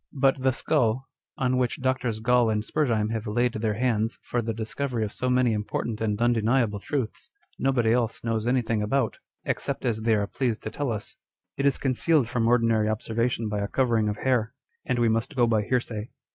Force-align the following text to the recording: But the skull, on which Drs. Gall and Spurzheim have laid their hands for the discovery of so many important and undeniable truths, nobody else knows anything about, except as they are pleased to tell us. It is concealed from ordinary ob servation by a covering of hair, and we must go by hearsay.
But 0.13 0.41
the 0.41 0.51
skull, 0.51 1.05
on 1.37 1.57
which 1.57 1.79
Drs. 1.79 2.21
Gall 2.21 2.49
and 2.49 2.63
Spurzheim 2.65 3.11
have 3.11 3.27
laid 3.27 3.53
their 3.53 3.75
hands 3.75 4.17
for 4.23 4.41
the 4.41 4.51
discovery 4.51 5.03
of 5.05 5.11
so 5.11 5.29
many 5.29 5.53
important 5.53 6.01
and 6.01 6.19
undeniable 6.19 6.79
truths, 6.79 7.29
nobody 7.59 7.91
else 7.93 8.23
knows 8.23 8.47
anything 8.47 8.81
about, 8.81 9.19
except 9.45 9.85
as 9.85 10.01
they 10.01 10.15
are 10.15 10.25
pleased 10.25 10.63
to 10.63 10.71
tell 10.71 10.91
us. 10.91 11.17
It 11.55 11.67
is 11.67 11.77
concealed 11.77 12.27
from 12.27 12.47
ordinary 12.47 12.89
ob 12.89 13.01
servation 13.01 13.47
by 13.47 13.59
a 13.59 13.67
covering 13.67 14.09
of 14.09 14.17
hair, 14.17 14.55
and 14.87 14.97
we 14.97 15.07
must 15.07 15.35
go 15.35 15.45
by 15.45 15.61
hearsay. 15.61 16.09